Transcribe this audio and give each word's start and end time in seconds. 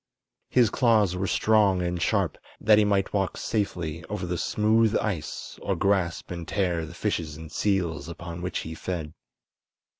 His 0.49 0.71
claws 0.71 1.15
were 1.15 1.27
strong 1.27 1.83
and 1.83 2.01
sharp, 2.01 2.35
that 2.59 2.79
he 2.79 2.83
might 2.83 3.13
walk 3.13 3.37
safely 3.37 4.03
over 4.05 4.25
the 4.25 4.35
smooth 4.35 4.97
ice 4.97 5.59
or 5.61 5.75
grasp 5.75 6.31
and 6.31 6.47
tear 6.47 6.87
the 6.87 6.95
fishes 6.95 7.37
and 7.37 7.51
seals 7.51 8.09
upon 8.09 8.41
which 8.41 8.57
he 8.65 8.73
fed. 8.73 9.13